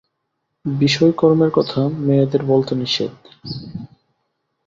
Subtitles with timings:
[0.65, 3.13] বিষয়কর্মের কথা মেয়েদের বলতে নিষেধ।